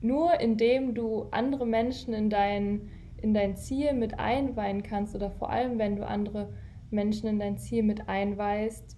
nur 0.01 0.39
indem 0.39 0.93
du 0.93 1.27
andere 1.31 1.65
Menschen 1.65 2.13
in 2.13 2.29
dein, 2.29 2.91
in 3.23 3.33
dein 3.33 3.55
Ziel 3.55 3.93
mit 3.93 4.19
einweihen 4.19 4.83
kannst 4.83 5.15
oder 5.15 5.31
vor 5.31 5.49
allem, 5.49 5.79
wenn 5.79 5.95
du 5.95 6.05
andere 6.05 6.53
Menschen 6.91 7.27
in 7.29 7.39
dein 7.39 7.57
Ziel 7.57 7.81
mit 7.81 8.09
einweist, 8.09 8.97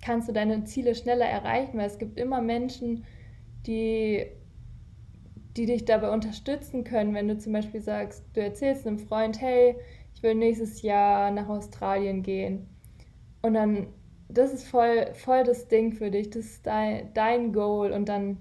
kannst 0.00 0.28
du 0.28 0.32
deine 0.32 0.64
Ziele 0.64 0.94
schneller 0.94 1.26
erreichen, 1.26 1.76
weil 1.76 1.86
es 1.86 1.98
gibt 1.98 2.18
immer 2.18 2.40
Menschen, 2.40 3.04
die, 3.66 4.26
die 5.56 5.66
dich 5.66 5.84
dabei 5.84 6.10
unterstützen 6.10 6.84
können, 6.84 7.12
wenn 7.12 7.28
du 7.28 7.36
zum 7.36 7.52
Beispiel 7.52 7.80
sagst, 7.80 8.24
du 8.32 8.40
erzählst 8.40 8.86
einem 8.86 8.98
Freund, 8.98 9.40
hey, 9.40 9.76
ich 10.14 10.22
will 10.22 10.34
nächstes 10.34 10.82
Jahr 10.82 11.30
nach 11.32 11.48
Australien 11.48 12.22
gehen. 12.22 12.68
Und 13.42 13.54
dann, 13.54 13.88
das 14.28 14.54
ist 14.54 14.68
voll, 14.68 15.12
voll 15.14 15.44
das 15.44 15.68
Ding 15.68 15.92
für 15.92 16.10
dich, 16.10 16.30
das 16.30 16.44
ist 16.44 16.66
dein, 16.66 17.12
dein 17.12 17.52
Goal. 17.52 17.92
Und 17.92 18.08
dann 18.08 18.38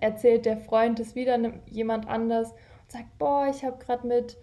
erzählt 0.00 0.46
der 0.46 0.56
Freund 0.56 1.00
es 1.00 1.14
wieder 1.14 1.38
jemand 1.66 2.08
anders 2.08 2.54
und 2.86 2.92
sagt, 2.92 3.18
boah, 3.18 3.48
ich 3.50 3.64
habe 3.64 3.78
gerade 3.84 4.06
mit, 4.06 4.36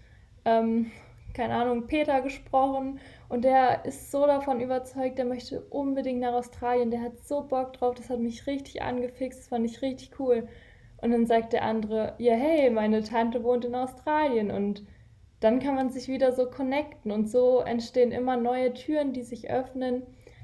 ähm, 0.46 0.92
keine 1.34 1.56
Ahnung, 1.56 1.88
Peter 1.88 2.22
gesprochen 2.22 3.00
und 3.30 3.44
der 3.44 3.86
ist 3.86 4.12
so 4.12 4.28
davon 4.28 4.60
überzeugt, 4.60 5.18
der 5.18 5.26
möchte 5.26 5.62
unbedingt 5.62 6.20
nach 6.20 6.34
Australien, 6.34 6.92
der 6.92 7.02
hat 7.02 7.20
so 7.20 7.42
Bock 7.42 7.74
drauf, 7.74 7.96
das 7.96 8.10
hat 8.10 8.20
mich 8.20 8.46
richtig 8.46 8.82
angefixt, 8.82 9.40
das 9.40 9.48
fand 9.48 9.66
ich 9.66 9.82
richtig 9.82 10.20
cool. 10.20 10.48
Und 10.98 11.12
dann 11.12 11.26
sagt 11.26 11.54
der 11.54 11.64
andere, 11.64 12.14
ja, 12.18 12.34
hey, 12.34 12.70
meine 12.70 13.04
Tante 13.04 13.44
wohnt 13.44 13.66
in 13.66 13.76
Australien 13.76 14.52
und 14.52 14.84
dann 15.40 15.60
kann 15.60 15.76
man 15.76 15.90
sich 15.90 16.08
wieder 16.08 16.32
so 16.32 16.46
connecten 16.46 17.12
und 17.12 17.30
so 17.30 17.60
entstehen 17.60 18.14
immer 18.14 18.38
neue 18.38 18.74
Türen, 18.74 19.12
die 19.12 19.24
sich 19.24 19.50
öffnen, 19.50 20.04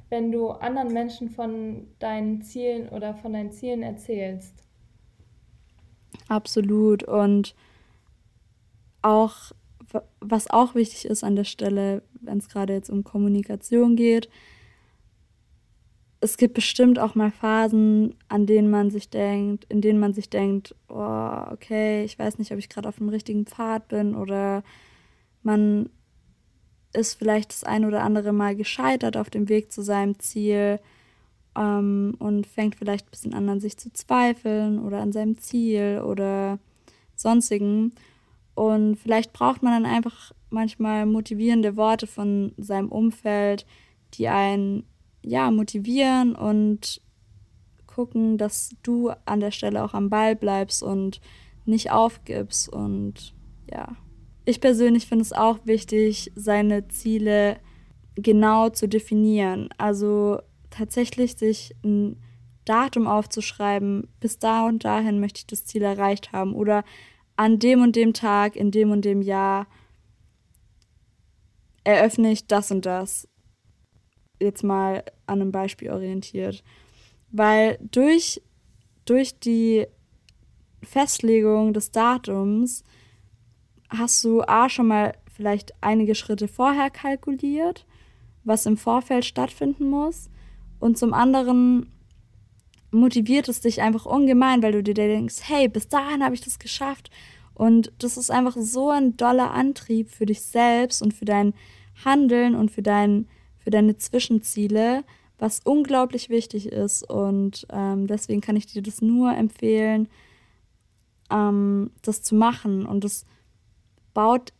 wenn 0.10 0.32
du 0.32 0.50
anderen 0.50 0.92
Menschen 0.92 1.30
von 1.30 1.88
deinen 2.00 2.42
Zielen 2.42 2.90
oder 2.90 3.14
von 3.14 3.32
deinen 3.32 3.52
Zielen 3.52 3.84
erzählst. 3.84 4.64
Absolut. 6.28 7.04
Und 7.04 7.56
auch, 9.02 9.52
was 10.20 10.50
auch 10.50 10.76
wichtig 10.76 11.06
ist 11.06 11.24
an 11.24 11.36
der 11.36 11.44
Stelle, 11.44 12.04
wenn 12.22 12.38
es 12.38 12.50
gerade 12.50 12.74
jetzt 12.74 12.90
um 12.90 13.04
Kommunikation 13.04 13.96
geht, 13.96 14.30
es 16.22 16.38
gibt 16.38 16.54
bestimmt 16.54 17.00
auch 17.00 17.16
mal 17.16 17.32
Phasen, 17.32 18.16
an 18.28 18.46
denen 18.46 18.70
man 18.70 18.92
sich 18.92 19.10
denkt, 19.10 19.66
in 19.70 19.82
denen 19.82 20.00
man 20.00 20.14
sich 20.14 20.30
denkt, 20.30 20.76
oh, 20.90 21.42
okay, 21.52 22.04
ich 22.04 22.20
weiß 22.20 22.38
nicht, 22.40 22.52
ob 22.52 22.58
ich 22.58 22.70
gerade 22.70 22.90
auf 22.90 22.98
dem 22.98 23.10
richtigen 23.10 23.46
Pfad 23.46 23.88
bin 23.88 24.16
oder 24.16 24.64
man 25.44 25.90
ist 26.92 27.14
vielleicht 27.14 27.52
das 27.52 27.64
ein 27.64 27.86
oder 27.86 28.04
andere 28.04 28.34
Mal 28.34 28.56
gescheitert 28.56 29.16
auf 29.16 29.30
dem 29.30 29.48
Weg 29.48 29.72
zu 29.72 29.82
seinem 29.82 30.20
Ziel 30.20 30.80
ähm, 31.56 32.16
und 32.20 32.48
fängt 32.48 32.76
vielleicht 32.76 33.08
ein 33.08 33.12
bisschen 33.12 33.34
an, 33.34 33.48
an 33.48 33.62
sich 33.62 33.78
zu 33.78 33.94
zweifeln 33.94 34.80
oder 34.80 35.00
an 35.00 35.12
seinem 35.12 35.38
Ziel 35.38 36.02
oder 36.04 36.60
sonstigen. 37.16 37.94
Und 38.56 38.98
vielleicht 38.98 39.34
braucht 39.34 39.64
man 39.64 39.84
dann 39.84 39.92
einfach 39.92 40.32
manchmal 40.50 41.06
motivierende 41.06 41.78
Worte 41.78 42.08
von 42.08 42.54
seinem 42.58 42.90
Umfeld, 42.90 43.66
die 44.16 44.28
einen 44.28 44.84
ja 45.22 45.52
motivieren 45.52 46.36
und 46.36 47.02
gucken, 47.88 48.38
dass 48.38 48.72
du 48.84 49.12
an 49.26 49.40
der 49.40 49.52
Stelle 49.52 49.84
auch 49.84 49.94
am 49.94 50.10
Ball 50.10 50.36
bleibst 50.36 50.84
und 50.84 51.22
nicht 51.66 51.92
aufgibst 51.92 52.70
und 52.70 53.34
ja 53.70 53.96
ich 54.50 54.62
persönlich 54.62 55.06
finde 55.06 55.22
es 55.22 55.32
auch 55.32 55.60
wichtig, 55.66 56.32
seine 56.36 56.88
Ziele 56.88 57.58
genau 58.16 58.70
zu 58.70 58.88
definieren. 58.88 59.70
Also 59.78 60.40
tatsächlich 60.72 61.36
sich 61.36 61.76
ein 61.84 62.18
Datum 62.66 63.08
aufzuschreiben, 63.08 64.08
bis 64.20 64.40
da 64.40 64.66
und 64.66 64.84
dahin 64.84 65.20
möchte 65.20 65.40
ich 65.40 65.48
das 65.48 65.66
Ziel 65.66 65.84
erreicht 65.84 66.32
haben 66.32 66.56
oder 66.56 66.84
an 67.40 67.58
dem 67.58 67.82
und 67.82 67.96
dem 67.96 68.12
Tag, 68.12 68.58
in 68.58 68.70
dem 68.70 68.92
und 68.92 69.06
dem 69.06 69.22
Jahr 69.22 69.66
eröffne 71.86 72.34
ich 72.34 72.48
das 72.48 72.70
und 72.70 72.86
das. 72.86 73.30
Jetzt 74.42 74.62
mal 74.62 75.06
an 75.26 75.42
einem 75.42 75.54
Beispiel 75.54 75.90
orientiert. 75.90 76.66
Weil 77.32 77.80
durch, 77.80 78.42
durch 79.06 79.40
die 79.40 79.88
Festlegung 80.84 81.72
des 81.72 81.92
Datums 81.92 82.84
hast 83.88 84.22
du 84.26 84.42
A 84.42 84.68
schon 84.68 84.88
mal 84.88 85.14
vielleicht 85.32 85.72
einige 85.80 86.16
Schritte 86.16 86.50
vorher 86.50 86.90
kalkuliert, 86.90 87.86
was 88.44 88.66
im 88.66 88.76
Vorfeld 88.76 89.24
stattfinden 89.24 89.90
muss. 89.90 90.30
Und 90.78 90.98
zum 90.98 91.14
anderen 91.14 91.90
motiviert 92.92 93.48
es 93.50 93.62
dich 93.62 93.82
einfach 93.82 94.06
ungemein, 94.06 94.64
weil 94.64 94.72
du 94.72 94.84
dir 94.84 94.94
denkst, 94.94 95.38
hey, 95.44 95.68
bis 95.68 95.88
dahin 95.88 96.24
habe 96.24 96.36
ich 96.36 96.42
das 96.42 96.60
geschafft. 96.60 97.10
Und 97.54 97.92
das 98.00 98.18
ist 98.18 98.32
einfach 98.32 98.56
so 98.58 98.90
ein 98.90 99.18
doller 99.18 99.52
Antrieb 99.52 100.10
für 100.10 100.26
dich 100.26 100.42
selbst 100.42 101.02
und 101.02 101.14
für 101.14 101.26
dein 101.26 101.54
Handeln 102.06 102.56
und 102.56 102.72
für, 102.72 102.82
dein, 102.82 103.28
für 103.58 103.70
deine 103.70 103.98
Zwischenziele, 103.98 105.04
was 105.38 105.60
unglaublich 105.64 106.30
wichtig 106.30 106.68
ist. 106.68 107.10
Und 107.10 107.68
ähm, 107.72 108.08
deswegen 108.08 108.42
kann 108.42 108.56
ich 108.56 108.68
dir 108.68 108.82
das 108.82 109.02
nur 109.02 109.34
empfehlen, 109.34 110.08
ähm, 111.30 111.92
das 112.02 112.22
zu 112.22 112.36
machen. 112.36 112.86
Und 112.86 113.04
das 113.04 113.26
baut 114.14 114.54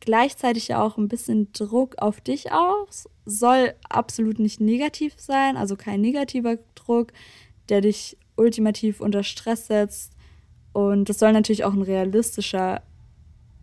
gleichzeitig 0.00 0.68
ja 0.68 0.82
auch 0.82 0.96
ein 0.96 1.08
bisschen 1.08 1.52
Druck 1.52 1.96
auf 1.98 2.20
dich 2.20 2.52
aus. 2.52 3.08
Soll 3.24 3.74
absolut 3.88 4.38
nicht 4.38 4.60
negativ 4.60 5.14
sein, 5.18 5.56
also 5.56 5.76
kein 5.76 6.00
negativer 6.00 6.58
Druck, 6.74 7.12
der 7.68 7.80
dich 7.80 8.16
ultimativ 8.36 9.00
unter 9.00 9.22
Stress 9.22 9.66
setzt. 9.66 10.12
Und 10.72 11.08
das 11.08 11.18
soll 11.18 11.32
natürlich 11.32 11.64
auch 11.64 11.72
ein 11.72 11.82
realistischer, 11.82 12.82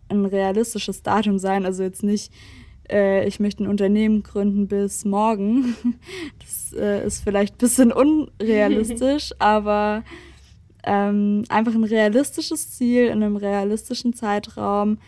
ein 0.08 0.24
realistisches 0.24 1.02
Datum 1.02 1.38
sein. 1.38 1.64
Also 1.64 1.82
jetzt 1.82 2.02
nicht, 2.02 2.32
äh, 2.90 3.26
ich 3.26 3.40
möchte 3.40 3.64
ein 3.64 3.68
Unternehmen 3.68 4.22
gründen 4.22 4.68
bis 4.68 5.04
morgen. 5.04 5.74
Das 6.38 6.72
äh, 6.72 7.06
ist 7.06 7.22
vielleicht 7.22 7.54
ein 7.54 7.58
bisschen 7.58 7.92
unrealistisch, 7.92 9.32
aber 9.38 10.02
ähm, 10.82 11.44
einfach 11.48 11.74
ein 11.74 11.84
realistisches 11.84 12.72
Ziel 12.72 13.06
in 13.06 13.22
einem 13.22 13.36
realistischen 13.36 14.14
Zeitraum, 14.14 14.98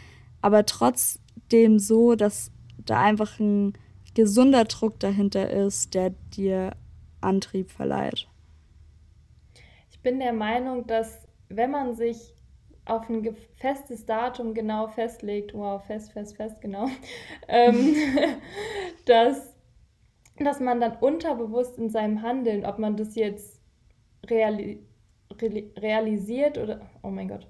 aber 0.40 0.66
trotzdem 0.66 1.80
so, 1.80 2.14
dass 2.14 2.52
da 2.86 3.00
einfach 3.00 3.38
ein 3.40 3.72
gesunder 4.14 4.64
Druck 4.64 5.00
dahinter 5.00 5.50
ist, 5.50 5.94
der 5.94 6.14
dir 6.36 6.72
Antrieb 7.20 7.70
verleiht. 7.70 8.27
Ich 9.98 10.02
bin 10.04 10.20
der 10.20 10.32
Meinung, 10.32 10.86
dass 10.86 11.26
wenn 11.48 11.72
man 11.72 11.96
sich 11.96 12.32
auf 12.84 13.10
ein 13.10 13.36
festes 13.56 14.06
Datum 14.06 14.54
genau 14.54 14.86
festlegt, 14.86 15.52
wow, 15.54 15.84
fest, 15.84 16.12
fest, 16.12 16.36
fest, 16.36 16.60
genau, 16.60 16.86
ähm, 17.48 17.96
dass, 19.06 19.56
dass 20.38 20.60
man 20.60 20.80
dann 20.80 20.98
unterbewusst 20.98 21.78
in 21.78 21.90
seinem 21.90 22.22
Handeln, 22.22 22.64
ob 22.64 22.78
man 22.78 22.96
das 22.96 23.16
jetzt 23.16 23.60
reali 24.30 24.84
realisiert 25.76 26.58
oder, 26.58 26.80
oh 27.02 27.10
mein 27.10 27.26
Gott, 27.26 27.48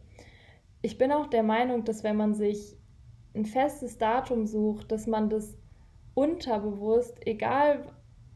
ich 0.81 0.97
bin 0.97 1.13
auch 1.13 1.27
der 1.27 1.43
Meinung, 1.43 1.85
dass 1.85 2.03
wenn 2.03 2.17
man 2.17 2.35
sich 2.35 2.79
ein 3.35 3.45
festes 3.45 3.99
Datum 3.99 4.47
sucht, 4.47 4.91
dass 4.91 5.07
man 5.07 5.29
das 5.29 5.55
unterbewusst, 6.15 7.15
egal 7.27 7.85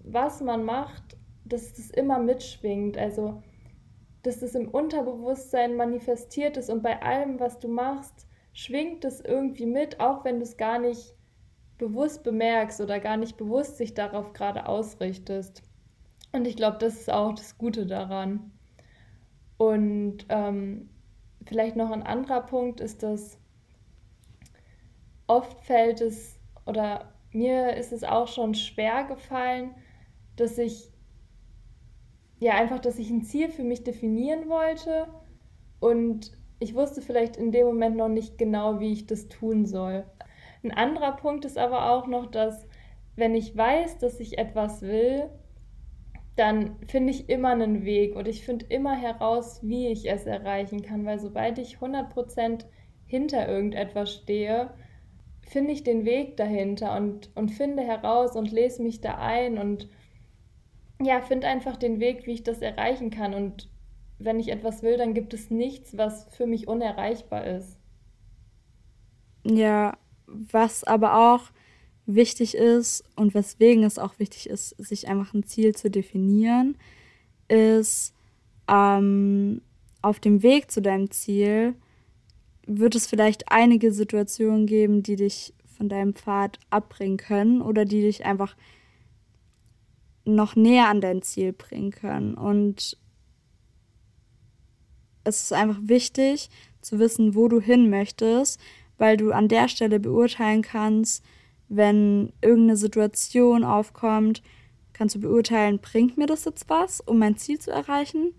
was 0.00 0.42
man 0.42 0.64
macht, 0.64 1.16
dass 1.47 1.73
das 1.73 1.90
immer 1.90 2.19
mitschwingt. 2.19 2.99
Also 2.99 3.42
dass 4.23 4.41
das 4.41 4.55
im 4.55 4.69
Unterbewusstsein 4.69 5.76
manifestiert 5.76 6.57
ist 6.57 6.71
und 6.71 6.83
bei 6.83 7.02
allem, 7.02 7.41
was 7.41 7.59
du 7.59 7.69
machst, 7.69 8.26
schwingt 8.52 9.05
es 9.05 9.21
irgendwie 9.21 9.67
mit, 9.67 10.00
auch 10.00 10.25
wenn 10.25 10.37
du 10.38 10.43
es 10.43 10.57
gar 10.57 10.79
nicht 10.79 11.14
bewusst 11.79 12.23
bemerkst 12.23 12.81
oder 12.81 13.00
gar 13.00 13.17
nicht 13.17 13.37
bewusst 13.37 13.76
sich 13.76 13.95
darauf 13.95 14.33
gerade 14.33 14.67
ausrichtest. 14.67 15.62
Und 16.33 16.47
ich 16.47 16.57
glaube, 16.57 16.79
das 16.79 16.95
ist 16.95 17.11
auch 17.11 17.35
das 17.35 17.59
Gute 17.59 17.87
daran. 17.87 18.52
Und 19.57 20.26
ähm, 20.29 20.91
vielleicht 21.45 21.76
noch 21.76 21.91
ein 21.91 22.02
anderer 22.02 22.43
Punkt 22.43 22.81
ist, 22.81 23.02
dass 23.02 23.38
oft 25.26 25.61
fällt 25.61 26.00
es 26.00 26.38
oder 26.67 27.12
mir 27.33 27.76
ist 27.76 27.93
es 27.93 28.05
auch 28.05 28.29
schon 28.29 28.55
schwer 28.55 29.05
gefallen, 29.05 29.75
dass 30.37 30.59
ich 30.59 30.91
ja 32.42 32.54
einfach, 32.54 32.80
dass 32.80 32.99
ich 32.99 33.11
ein 33.11 33.22
Ziel 33.22 33.49
für 33.49 33.64
mich 33.64 33.84
definieren 33.84 34.49
wollte 34.49 35.06
und 35.80 36.32
ich 36.58 36.75
wusste 36.75 37.02
vielleicht 37.02 37.37
in 37.37 37.50
dem 37.52 37.66
Moment 37.66 37.96
noch 37.96 38.08
nicht 38.08 38.38
genau, 38.38 38.78
wie 38.78 38.92
ich 38.92 39.06
das 39.06 39.28
tun 39.28 39.66
soll. 39.66 40.04
Ein 40.62 40.70
anderer 40.70 41.12
Punkt 41.16 41.44
ist 41.44 41.58
aber 41.58 41.90
auch 41.90 42.06
noch, 42.06 42.26
dass 42.26 42.66
wenn 43.16 43.34
ich 43.34 43.56
weiß, 43.56 43.99
dass 43.99 44.20
ich 44.20 44.38
etwas 44.38 44.82
will, 44.82 45.28
dann 46.37 46.76
finde 46.87 47.11
ich 47.11 47.28
immer 47.28 47.50
einen 47.50 47.84
Weg 47.84 48.16
und 48.16 48.26
ich 48.26 48.44
finde 48.44 48.66
immer 48.68 48.94
heraus, 48.94 49.61
wie 49.62 49.88
ich 49.88 50.11
es 50.11 50.25
erreichen 50.25 50.82
kann, 50.82 51.04
weil 51.04 51.18
sobald 51.18 51.58
ich 51.58 51.76
100% 51.76 52.64
hinter 53.06 53.49
irgendetwas 53.49 54.14
stehe, 54.14 54.70
finde 55.42 55.72
ich 55.72 55.84
den 55.84 56.04
Weg 56.04 56.37
dahinter 56.37 56.96
und, 56.96 57.30
und 57.34 57.50
finde 57.50 57.82
heraus 57.82 58.37
und 58.37 58.50
lese 58.50 58.82
mich 58.82 59.00
da 59.00 59.18
ein 59.18 59.58
und 59.58 59.88
ja, 61.04 61.21
finde 61.21 61.47
einfach 61.47 61.76
den 61.76 62.00
Weg, 62.00 62.26
wie 62.26 62.32
ich 62.32 62.42
das 62.42 62.61
erreichen 62.61 63.11
kann. 63.11 63.35
Und 63.35 63.68
wenn 64.18 64.40
ich 64.40 64.49
etwas 64.49 64.82
will, 64.82 64.97
dann 64.97 65.14
gibt 65.14 65.35
es 65.35 65.50
nichts, 65.50 65.97
was 65.97 66.26
für 66.37 66.47
mich 66.47 66.68
unerreichbar 66.68 67.47
ist. 67.47 67.78
Ja, 69.44 69.97
was 70.26 70.85
aber 70.85 71.35
auch 71.35 71.50
wichtig 72.06 72.54
ist 72.54 73.04
und 73.16 73.35
weswegen 73.35 73.85
es 73.85 73.99
auch 73.99 74.18
wichtig 74.18 74.49
ist, 74.49 74.71
sich 74.78 75.09
einfach 75.09 75.35
ein 75.35 75.44
Ziel 75.44 75.75
zu 75.75 75.90
definieren, 75.90 76.76
ist 77.49 78.14
ähm, 78.68 79.62
auf 80.00 80.21
dem 80.21 80.42
Weg 80.42 80.71
zu 80.71 80.82
deinem 80.82 81.11
Ziel 81.11 81.75
wird 82.66 82.94
es 82.94 83.06
vielleicht 83.06 83.50
einige 83.50 83.92
Situationen 83.92 84.66
geben, 84.66 85.02
die 85.02 85.16
dich 85.16 85.54
von 85.76 85.88
deinem 85.88 86.14
Pfad 86.14 86.59
abbringen 86.71 87.16
können 87.16 87.61
oder 87.61 87.85
die 87.85 88.02
dich 88.02 88.25
einfach 88.25 88.56
noch 90.25 90.57
näher 90.57 90.88
an 90.88 91.00
dein 91.00 91.23
Ziel 91.23 91.52
bringen 91.52 91.91
können. 91.91 92.35
Und 92.35 92.97
es 95.25 95.43
ist 95.45 95.52
einfach 95.52 95.79
wichtig 95.83 96.50
zu 96.81 96.99
wissen, 96.99 97.35
wo 97.35 97.49
du 97.49 97.61
hin 97.61 97.91
möchtest, 97.91 98.61
weil 98.99 99.17
du 99.17 99.33
an 99.33 99.49
der 99.49 99.69
Stelle 99.69 100.00
beurteilen 100.00 100.62
kannst, 100.62 101.25
wenn 101.69 102.33
irgendeine 102.43 102.76
Situation 102.76 103.64
aufkommt, 103.64 104.43
kannst 104.93 105.14
du 105.14 105.21
beurteilen, 105.21 105.79
bringt 105.79 106.19
mir 106.19 106.26
das 106.26 106.45
jetzt 106.45 106.69
was, 106.69 107.00
um 107.00 107.19
mein 107.19 107.37
Ziel 107.37 107.59
zu 107.59 107.71
erreichen? 107.71 108.35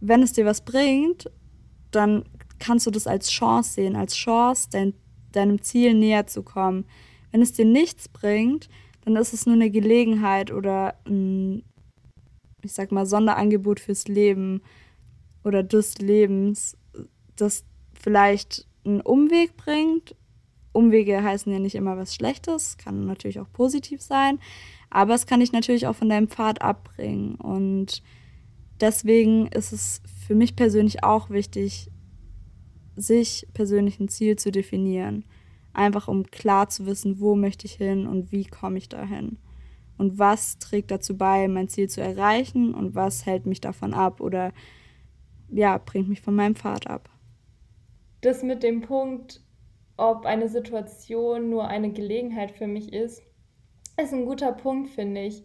Wenn 0.00 0.22
es 0.22 0.32
dir 0.32 0.44
was 0.44 0.60
bringt, 0.60 1.30
dann 1.90 2.24
kannst 2.58 2.86
du 2.86 2.90
das 2.90 3.06
als 3.06 3.30
Chance 3.30 3.72
sehen, 3.72 3.96
als 3.96 4.14
Chance, 4.14 4.68
dein, 4.70 4.94
deinem 5.32 5.62
Ziel 5.62 5.94
näher 5.94 6.26
zu 6.26 6.42
kommen. 6.42 6.84
Wenn 7.32 7.42
es 7.42 7.52
dir 7.52 7.64
nichts 7.64 8.08
bringt, 8.08 8.68
dann 9.04 9.16
ist 9.16 9.32
es 9.32 9.46
nur 9.46 9.54
eine 9.54 9.70
Gelegenheit 9.70 10.52
oder 10.52 10.96
ein, 11.06 11.62
ich 12.62 12.72
sag 12.72 12.92
mal, 12.92 13.06
Sonderangebot 13.06 13.80
fürs 13.80 14.08
Leben 14.08 14.62
oder 15.44 15.62
des 15.62 15.98
Lebens, 15.98 16.76
das 17.36 17.64
vielleicht 17.94 18.66
einen 18.84 19.00
Umweg 19.00 19.56
bringt. 19.56 20.14
Umwege 20.72 21.22
heißen 21.22 21.52
ja 21.52 21.58
nicht 21.58 21.74
immer 21.74 21.96
was 21.96 22.14
Schlechtes, 22.14 22.76
kann 22.78 23.06
natürlich 23.06 23.40
auch 23.40 23.50
positiv 23.52 24.00
sein, 24.00 24.38
aber 24.88 25.14
es 25.14 25.26
kann 25.26 25.40
dich 25.40 25.52
natürlich 25.52 25.86
auch 25.86 25.96
von 25.96 26.08
deinem 26.08 26.28
Pfad 26.28 26.62
abbringen. 26.62 27.34
Und 27.36 28.02
deswegen 28.80 29.48
ist 29.48 29.72
es 29.72 30.00
für 30.26 30.34
mich 30.34 30.54
persönlich 30.54 31.02
auch 31.02 31.30
wichtig, 31.30 31.90
sich 32.96 33.48
persönlich 33.52 33.98
ein 33.98 34.08
Ziel 34.08 34.36
zu 34.36 34.52
definieren. 34.52 35.24
Einfach 35.72 36.08
um 36.08 36.24
klar 36.24 36.68
zu 36.68 36.86
wissen, 36.86 37.20
wo 37.20 37.36
möchte 37.36 37.66
ich 37.66 37.74
hin 37.74 38.06
und 38.06 38.32
wie 38.32 38.44
komme 38.44 38.78
ich 38.78 38.88
dahin. 38.88 39.38
Und 39.98 40.18
was 40.18 40.58
trägt 40.58 40.90
dazu 40.90 41.16
bei, 41.16 41.46
mein 41.46 41.68
Ziel 41.68 41.88
zu 41.88 42.00
erreichen 42.00 42.74
und 42.74 42.94
was 42.94 43.26
hält 43.26 43.46
mich 43.46 43.60
davon 43.60 43.92
ab 43.92 44.20
oder 44.20 44.52
ja, 45.50 45.78
bringt 45.78 46.08
mich 46.08 46.20
von 46.20 46.34
meinem 46.34 46.54
Pfad 46.54 46.86
ab. 46.86 47.10
Das 48.20 48.42
mit 48.42 48.62
dem 48.62 48.80
Punkt, 48.80 49.42
ob 49.96 50.24
eine 50.24 50.48
Situation 50.48 51.50
nur 51.50 51.68
eine 51.68 51.92
Gelegenheit 51.92 52.52
für 52.52 52.66
mich 52.66 52.92
ist, 52.92 53.22
ist 54.02 54.12
ein 54.14 54.24
guter 54.24 54.52
Punkt, 54.52 54.90
finde 54.90 55.22
ich. 55.22 55.44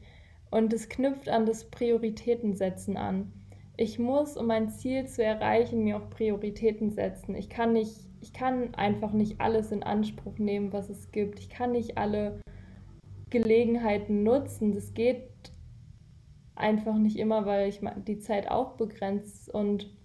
Und 0.52 0.72
es 0.72 0.88
knüpft 0.88 1.28
an 1.28 1.46
das 1.46 1.70
Prioritätensetzen 1.70 2.96
an. 2.96 3.34
Ich 3.78 4.00
muss, 4.00 4.38
um 4.38 4.48
mein 4.48 4.70
Ziel 4.70 5.06
zu 5.08 5.24
erreichen, 5.24 5.84
mir 5.84 5.98
auch 5.98 6.10
Prioritäten 6.10 6.92
setzen. 6.92 7.36
Ich 7.36 7.50
kann 7.50 7.74
nicht 7.74 8.06
ich 8.26 8.34
kann 8.34 8.74
einfach 8.74 9.12
nicht 9.12 9.40
alles 9.40 9.72
in 9.72 9.84
Anspruch 9.84 10.40
nehmen, 10.40 10.74
was 10.74 10.90
es 10.90 11.12
gibt. 11.12 11.40
Ich 11.40 11.48
kann 11.48 11.74
nicht 11.74 12.00
alle 12.00 12.42
Gelegenheiten 13.30 14.24
nutzen. 14.24 14.74
Das 14.74 14.96
geht 14.96 15.30
einfach 16.56 16.96
nicht 16.96 17.18
immer, 17.18 17.46
weil 17.46 17.70
ich 17.70 17.82
die 18.08 18.18
Zeit 18.18 18.50
auch 18.50 18.78
begrenzt. 18.78 19.48
Und 19.54 19.96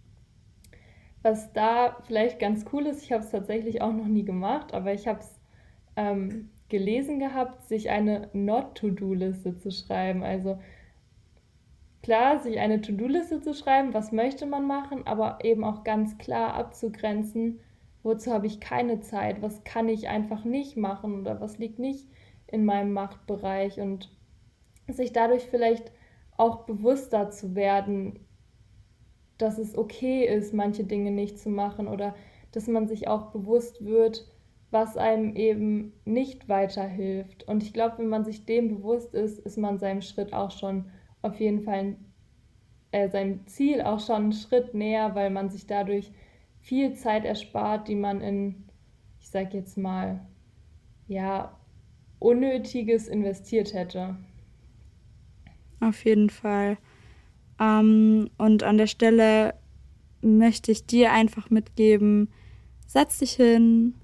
was 1.23 1.55
da 1.55 1.97
vielleicht 2.03 2.39
ganz 2.39 2.67
cool 2.75 2.87
ist, 2.87 3.03
ich 3.03 3.11
habe 3.11 3.25
es 3.25 3.31
tatsächlich 3.31 3.81
auch 3.81 3.93
noch 3.93 4.07
nie 4.07 4.27
gemacht, 4.27 4.75
aber 4.75 4.93
ich 4.93 5.09
habe 5.09 5.21
es 5.21 5.41
ähm, 5.97 6.51
gelesen 6.69 7.21
gehabt, 7.21 7.63
sich 7.63 7.89
eine 7.89 8.29
Not-To-Do-Liste 8.35 9.57
zu 9.57 9.71
schreiben. 9.71 10.23
Also 10.25 10.59
klar, 12.03 12.41
sich 12.41 12.59
eine 12.59 12.81
To-Do-Liste 12.81 13.41
zu 13.41 13.55
schreiben, 13.55 13.95
was 13.95 14.13
möchte 14.13 14.47
man 14.47 14.67
machen, 14.67 15.07
aber 15.07 15.39
eben 15.43 15.65
auch 15.65 15.85
ganz 15.85 16.19
klar 16.19 16.55
abzugrenzen, 16.55 17.61
wozu 18.03 18.33
habe 18.33 18.47
ich 18.47 18.61
keine 18.61 19.01
Zeit, 19.01 19.43
was 19.43 19.65
kann 19.65 19.89
ich 19.89 20.09
einfach 20.09 20.45
nicht 20.45 20.77
machen 20.77 21.21
oder 21.21 21.41
was 21.41 21.59
liegt 21.59 21.79
nicht 21.79 22.09
in 22.47 22.65
meinem 22.65 22.93
Machtbereich 22.93 23.81
und 23.81 24.11
sich 24.89 25.13
dadurch 25.13 25.45
vielleicht 25.45 25.93
auch 26.37 26.65
bewusster 26.65 27.31
zu 27.31 27.55
werden, 27.55 28.19
dass 29.39 29.59
es 29.59 29.77
okay 29.77 30.25
ist, 30.25 30.55
manche 30.55 30.85
Dinge 30.85 31.11
nicht 31.11 31.39
zu 31.39 31.51
machen 31.51 31.87
oder 31.87 32.15
dass 32.53 32.67
man 32.67 32.89
sich 32.89 33.09
auch 33.09 33.31
bewusst 33.31 33.85
wird, 33.85 34.27
was 34.71 34.97
einem 34.97 35.37
eben 35.37 35.93
nicht 36.05 36.49
weiterhilft. 36.49 37.47
Und 37.49 37.63
ich 37.63 37.73
glaube, 37.73 37.99
wenn 37.99 38.09
man 38.09 38.25
sich 38.25 38.47
dem 38.47 38.69
bewusst 38.69 39.15
ist, 39.15 39.39
ist 39.39 39.59
man 39.59 39.79
seinem 39.79 40.03
Schritt 40.03 40.33
auch 40.33 40.51
schon 40.51 40.87
auf 41.23 41.39
jeden 41.41 41.63
Fall, 41.63 41.97
äh, 42.93 43.09
seinem 43.09 43.47
Ziel 43.47 43.83
auch 43.83 44.01
schon 44.01 44.23
einen 44.23 44.33
Schritt 44.33 44.75
näher, 44.75 45.15
weil 45.15 45.31
man 45.31 45.51
sich 45.51 45.67
dadurch 45.67 46.11
viel 46.61 46.95
Zeit 46.95 47.25
erspart, 47.25 47.89
die 47.89 47.95
man 47.95 48.21
in, 48.21 48.65
ich 49.21 49.29
sag 49.29 49.55
jetzt 49.55 49.79
mal, 49.79 50.21
ja, 51.07 51.57
Unnötiges 52.19 53.09
investiert 53.09 53.73
hätte. 53.73 54.17
Auf 55.81 56.05
jeden 56.05 56.29
Fall. 56.29 56.77
Ähm, 57.59 58.29
und 58.37 58.63
an 58.63 58.77
der 58.77 58.87
Stelle 58.87 59.55
möchte 60.21 60.71
ich 60.71 60.87
dir 60.87 61.13
einfach 61.13 61.49
mitgeben, 61.49 62.29
setz 62.87 63.19
dich 63.19 63.33
hin, 63.33 63.95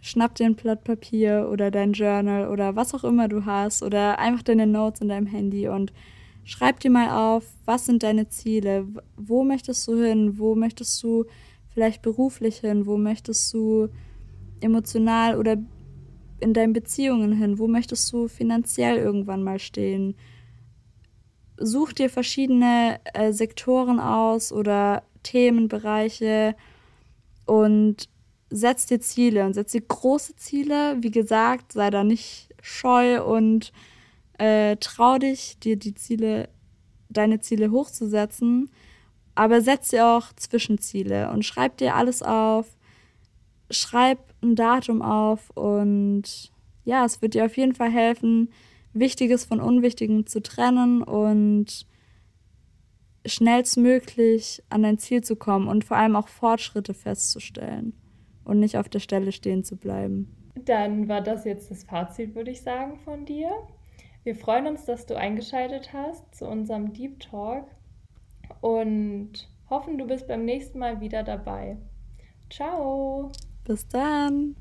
schnapp 0.00 0.34
dir 0.34 0.46
ein 0.46 0.54
Blatt 0.54 0.84
Papier 0.84 1.48
oder 1.52 1.70
dein 1.70 1.92
Journal 1.92 2.48
oder 2.48 2.76
was 2.76 2.94
auch 2.94 3.04
immer 3.04 3.28
du 3.28 3.44
hast 3.44 3.82
oder 3.82 4.18
einfach 4.18 4.42
deine 4.42 4.66
Notes 4.66 5.02
in 5.02 5.08
deinem 5.08 5.26
Handy 5.26 5.68
und 5.68 5.92
schreib 6.44 6.80
dir 6.80 6.90
mal 6.90 7.36
auf, 7.36 7.44
was 7.64 7.86
sind 7.86 8.02
deine 8.02 8.28
Ziele, 8.28 8.86
wo 9.16 9.44
möchtest 9.44 9.86
du 9.88 10.02
hin, 10.02 10.38
wo 10.38 10.54
möchtest 10.54 11.02
du 11.02 11.26
vielleicht 11.72 12.02
beruflich 12.02 12.58
hin? 12.58 12.86
Wo 12.86 12.96
möchtest 12.96 13.52
du 13.54 13.88
emotional 14.60 15.38
oder 15.38 15.56
in 16.40 16.52
deinen 16.52 16.72
Beziehungen 16.72 17.32
hin? 17.32 17.58
Wo 17.58 17.66
möchtest 17.66 18.12
du 18.12 18.28
finanziell 18.28 18.96
irgendwann 18.96 19.42
mal 19.42 19.58
stehen? 19.58 20.14
Such 21.56 21.92
dir 21.92 22.10
verschiedene 22.10 23.00
äh, 23.14 23.32
Sektoren 23.32 24.00
aus 24.00 24.52
oder 24.52 25.02
Themenbereiche 25.22 26.56
und 27.46 28.08
setz 28.48 28.86
dir 28.86 29.00
Ziele 29.00 29.44
und 29.44 29.54
setz 29.54 29.72
dir 29.72 29.82
große 29.82 30.36
Ziele. 30.36 30.96
Wie 31.00 31.10
gesagt, 31.10 31.72
sei 31.72 31.90
da 31.90 32.02
nicht 32.02 32.48
scheu 32.62 33.22
und 33.22 33.72
äh, 34.40 34.76
trau 34.76 35.18
dich, 35.18 35.58
dir 35.60 35.76
die 35.76 35.94
Ziele, 35.94 36.48
deine 37.08 37.40
Ziele 37.40 37.70
hochzusetzen 37.70 38.70
aber 39.34 39.60
setz 39.62 39.88
dir 39.88 40.06
auch 40.06 40.32
Zwischenziele 40.34 41.30
und 41.30 41.46
schreib 41.46 41.78
dir 41.78 41.94
alles 41.94 42.22
auf. 42.22 42.76
Schreib 43.70 44.18
ein 44.42 44.54
Datum 44.54 45.00
auf 45.00 45.48
und 45.56 46.52
ja, 46.84 47.04
es 47.04 47.22
wird 47.22 47.32
dir 47.32 47.44
auf 47.44 47.56
jeden 47.56 47.74
Fall 47.74 47.90
helfen, 47.90 48.50
Wichtiges 48.92 49.44
von 49.44 49.60
Unwichtigem 49.60 50.26
zu 50.26 50.42
trennen 50.42 51.02
und 51.02 51.86
schnellstmöglich 53.24 54.62
an 54.68 54.82
dein 54.82 54.98
Ziel 54.98 55.22
zu 55.22 55.36
kommen 55.36 55.68
und 55.68 55.84
vor 55.84 55.96
allem 55.96 56.16
auch 56.16 56.28
Fortschritte 56.28 56.92
festzustellen 56.92 57.94
und 58.44 58.58
nicht 58.58 58.76
auf 58.76 58.90
der 58.90 58.98
Stelle 58.98 59.30
stehen 59.30 59.62
zu 59.62 59.76
bleiben. 59.76 60.36
Dann 60.64 61.08
war 61.08 61.20
das 61.20 61.46
jetzt 61.46 61.70
das 61.70 61.84
Fazit, 61.84 62.34
würde 62.34 62.50
ich 62.50 62.60
sagen, 62.60 62.98
von 62.98 63.24
dir. 63.24 63.50
Wir 64.22 64.34
freuen 64.34 64.66
uns, 64.66 64.84
dass 64.84 65.06
du 65.06 65.16
eingeschaltet 65.16 65.92
hast 65.92 66.34
zu 66.34 66.46
unserem 66.46 66.92
Deep 66.92 67.20
Talk 67.20 67.66
und 68.60 69.48
hoffen, 69.70 69.96
du 69.96 70.06
bist 70.06 70.28
beim 70.28 70.44
nächsten 70.44 70.78
Mal 70.78 71.00
wieder 71.00 71.22
dabei. 71.22 71.78
Ciao. 72.50 73.30
Bis 73.64 73.88
dann. 73.88 74.56